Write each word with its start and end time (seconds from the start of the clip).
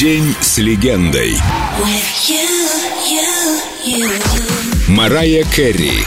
День 0.00 0.34
с 0.40 0.56
легендой. 0.56 1.36
Марая 4.90 5.44
Керри. 5.44 6.02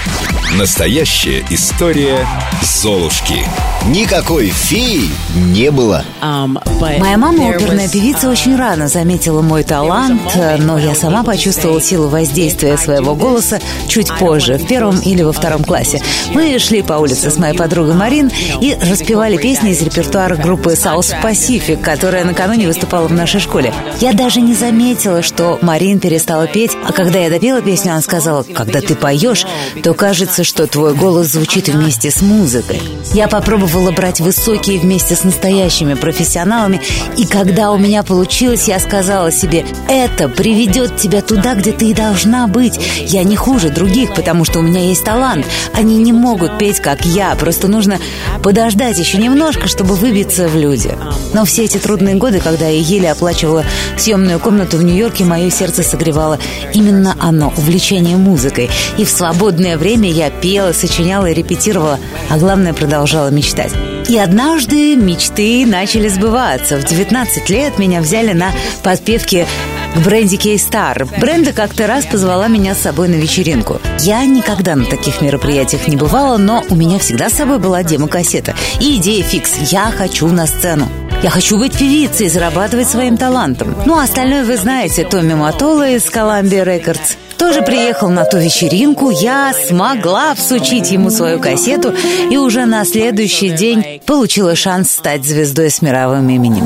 Настоящая 0.57 1.43
история 1.49 2.27
Золушки. 2.61 3.39
Никакой 3.87 4.49
феи 4.49 5.09
не 5.35 5.71
было. 5.71 6.05
Моя 6.21 7.17
мама, 7.17 7.49
оперная 7.49 7.89
певица, 7.89 8.29
очень 8.29 8.55
рано 8.55 8.87
заметила 8.87 9.41
мой 9.41 9.63
талант, 9.63 10.21
но 10.59 10.77
я 10.77 10.93
сама 10.95 11.23
почувствовала 11.23 11.81
силу 11.81 12.07
воздействия 12.07 12.77
своего 12.77 13.15
голоса 13.15 13.59
чуть 13.87 14.15
позже, 14.19 14.57
в 14.57 14.67
первом 14.67 14.99
или 14.99 15.23
во 15.23 15.33
втором 15.33 15.63
классе. 15.63 16.01
Мы 16.33 16.59
шли 16.59 16.81
по 16.81 16.93
улице 16.93 17.31
с 17.31 17.37
моей 17.37 17.57
подругой 17.57 17.95
Марин 17.95 18.31
и 18.61 18.77
распевали 18.79 19.37
песни 19.37 19.71
из 19.71 19.81
репертуара 19.81 20.35
группы 20.35 20.73
South 20.73 21.15
Pacific, 21.21 21.81
которая 21.81 22.25
накануне 22.25 22.67
выступала 22.67 23.07
в 23.07 23.13
нашей 23.13 23.39
школе. 23.41 23.73
Я 23.99 24.13
даже 24.13 24.39
не 24.39 24.53
заметила, 24.53 25.23
что 25.23 25.57
Марин 25.61 25.99
перестала 25.99 26.47
петь, 26.47 26.71
а 26.87 26.93
когда 26.93 27.19
я 27.19 27.29
допела 27.29 27.61
песню, 27.61 27.93
она 27.93 28.01
сказала, 28.01 28.43
когда 28.73 28.87
ты 28.87 28.95
поешь, 28.95 29.45
то 29.83 29.93
кажется, 29.93 30.43
что 30.43 30.65
твой 30.65 30.95
голос 30.95 31.27
звучит 31.27 31.69
вместе 31.69 32.09
с 32.09 32.21
музыкой. 32.21 32.81
Я 33.13 33.27
попробовала 33.27 33.91
брать 33.91 34.19
высокие 34.19 34.79
вместе 34.79 35.15
с 35.15 35.23
настоящими 35.23 35.93
профессионалами, 35.93 36.81
и 37.15 37.25
когда 37.25 37.71
у 37.71 37.77
меня 37.77 38.01
получилось, 38.01 38.67
я 38.67 38.79
сказала 38.79 39.31
себе, 39.31 39.63
это 39.87 40.27
приведет 40.27 40.97
тебя 40.97 41.21
туда, 41.21 41.53
где 41.53 41.71
ты 41.71 41.91
и 41.91 41.93
должна 41.93 42.47
быть. 42.47 42.79
Я 43.05 43.23
не 43.23 43.35
хуже 43.35 43.69
других, 43.69 44.15
потому 44.15 44.43
что 44.43 44.59
у 44.59 44.63
меня 44.63 44.81
есть 44.81 45.03
талант. 45.03 45.45
Они 45.73 45.97
не 45.97 46.11
могут 46.11 46.57
петь, 46.57 46.79
как 46.79 47.05
я, 47.05 47.35
просто 47.35 47.67
нужно 47.67 47.99
подождать 48.41 48.97
еще 48.97 49.19
немножко, 49.19 49.67
чтобы 49.67 49.95
выбиться 49.95 50.47
в 50.47 50.55
люди. 50.55 50.97
Но 51.33 51.45
все 51.45 51.65
эти 51.65 51.77
трудные 51.77 52.15
годы, 52.15 52.39
когда 52.39 52.67
я 52.67 52.79
еле 52.79 53.11
оплачивала 53.11 53.65
съемную 53.97 54.39
комнату 54.39 54.77
в 54.77 54.83
Нью-Йорке, 54.83 55.25
мое 55.25 55.51
сердце 55.51 55.83
согревало 55.83 56.39
именно 56.73 57.15
оно, 57.19 57.53
увлечение 57.55 58.17
музыкой. 58.17 58.62
И 58.97 59.05
в 59.05 59.09
свободное 59.09 59.77
время 59.77 60.09
я 60.09 60.29
пела, 60.29 60.73
сочиняла 60.73 61.27
и 61.27 61.33
репетировала, 61.33 61.99
а 62.29 62.37
главное, 62.37 62.73
продолжала 62.73 63.29
мечтать. 63.29 63.71
И 64.09 64.17
однажды 64.17 64.95
мечты 64.95 65.65
начали 65.65 66.09
сбываться. 66.09 66.77
В 66.77 66.83
19 66.85 67.49
лет 67.49 67.77
меня 67.79 68.01
взяли 68.01 68.33
на 68.33 68.51
подпевки 68.83 69.47
к 69.95 69.97
бренде 69.99 70.37
Кей-Стар. 70.37 71.07
Бренда 71.19 71.53
как-то 71.53 71.87
раз 71.87 72.05
позвала 72.05 72.47
меня 72.47 72.75
с 72.75 72.81
собой 72.81 73.07
на 73.07 73.15
вечеринку. 73.15 73.79
Я 73.99 74.25
никогда 74.25 74.75
на 74.75 74.85
таких 74.85 75.21
мероприятиях 75.21 75.87
не 75.87 75.95
бывала, 75.95 76.37
но 76.37 76.63
у 76.69 76.75
меня 76.75 76.99
всегда 76.99 77.29
с 77.29 77.33
собой 77.33 77.59
была 77.59 77.83
демо-кассета. 77.83 78.55
И 78.79 78.97
идея 78.97 79.23
фикс 79.23 79.55
«Я 79.71 79.91
хочу 79.91 80.27
на 80.27 80.47
сцену». 80.47 80.89
Я 81.23 81.29
хочу 81.29 81.57
быть 81.57 81.77
певицей 81.77 82.25
и 82.25 82.29
зарабатывать 82.29 82.89
своим 82.89 83.15
талантом. 83.15 83.73
Ну, 83.85 83.97
а 83.97 84.03
остальное 84.03 84.43
вы 84.43 84.57
знаете. 84.57 85.05
Томми 85.05 85.33
Матола 85.33 85.89
из 85.89 86.03
Columbia 86.07 86.65
Records 86.65 87.15
тоже 87.37 87.61
приехал 87.61 88.09
на 88.09 88.25
ту 88.25 88.39
вечеринку. 88.39 89.09
Я 89.09 89.53
смогла 89.53 90.35
всучить 90.35 90.91
ему 90.91 91.09
свою 91.11 91.39
кассету 91.39 91.93
и 92.29 92.35
уже 92.35 92.65
на 92.65 92.83
следующий 92.83 93.51
день 93.51 94.01
получила 94.05 94.53
шанс 94.57 94.91
стать 94.91 95.23
звездой 95.23 95.71
с 95.71 95.81
мировым 95.81 96.29
именем. 96.29 96.65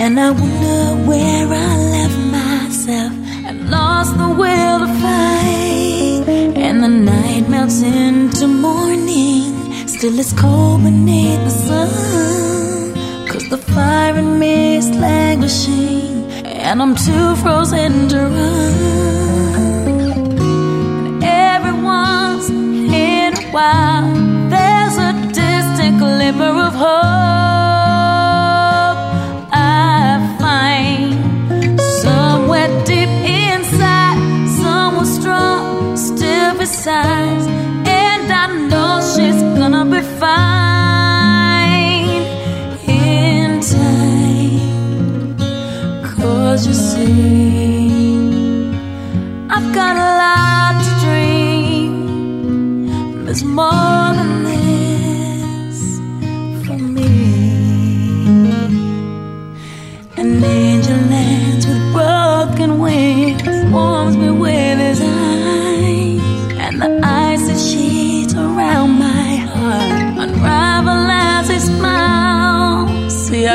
And 0.00 0.16
I 0.18 0.30
wonder 0.30 0.94
where 1.08 1.48
I 1.52 1.76
left 1.96 2.18
myself 2.30 3.12
and 3.48 3.68
lost 3.68 4.16
the 4.16 4.28
will 4.28 4.78
to 4.78 4.86
fight. 5.02 6.28
And 6.56 6.84
the 6.84 6.88
night 6.88 7.48
melts 7.48 7.82
morning, 7.82 8.07
still 9.98 10.18
it's 10.20 10.32
cold 10.32 10.84
beneath 10.84 11.40
the 11.40 11.50
sun. 11.50 11.88
Cause 13.26 13.48
the 13.48 13.58
fire 13.58 14.16
in 14.16 14.38
me 14.38 14.76
is 14.76 14.88
languishing, 14.90 16.30
and 16.46 16.80
I'm 16.80 16.94
too 16.94 17.34
frozen 17.42 18.08
to 18.10 18.18
run. 18.36 18.74
And 21.06 21.24
every 21.24 21.76
once 21.82 22.48
in 22.48 23.34
a 23.42 23.42
while, 23.50 23.97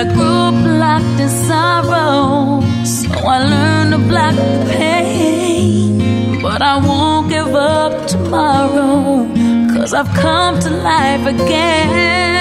See, 0.03 0.09
I 0.09 0.13
grew 0.13 0.25
up 0.25 0.55
locked 0.79 1.19
in 1.19 1.29
sorrow, 1.29 2.61
so 2.83 3.09
I 3.25 3.43
learned 3.43 3.91
to 3.91 3.97
block 4.09 4.35
the 4.35 4.73
pain. 4.77 6.41
But 6.41 6.61
I 6.61 6.77
won't 6.77 7.29
give 7.29 7.55
up 7.55 8.07
tomorrow, 8.07 9.25
cause 9.73 9.93
I've 9.93 10.13
come 10.13 10.59
to 10.59 10.69
life 10.69 11.25
again. 11.25 12.32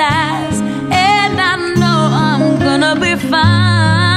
And 0.00 1.40
I 1.40 1.74
know 1.74 2.08
I'm 2.12 2.58
gonna 2.58 2.94
be 3.00 3.16
fine. 3.16 4.07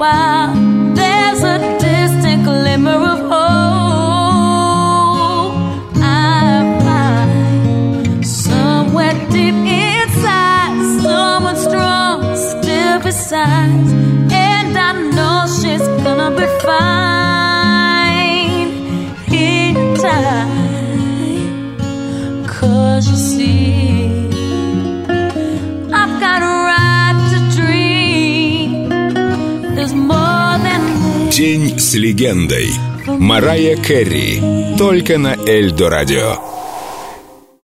while 0.00 0.54
there's 0.94 1.42
a 1.42 1.58
distant 1.78 2.44
glimmer 2.44 3.00
of 3.14 3.18
hope, 3.32 3.36
I 6.02 6.78
find 6.86 8.26
somewhere 8.26 9.12
deep 9.28 9.56
inside 9.84 11.02
someone 11.02 11.56
strong 11.56 12.34
still 12.34 12.98
besides, 13.00 13.92
and 14.32 14.72
I 14.88 14.92
know 15.16 15.44
she's 15.58 15.86
gonna 16.02 16.30
be 16.34 16.46
fine. 16.64 17.49
День 31.40 31.78
с 31.78 31.94
легендой. 31.94 32.68
Марая 33.06 33.74
Керри. 33.74 34.42
Только 34.76 35.16
на 35.16 35.34
Эльдо 35.46 35.88
радио. 35.88 36.49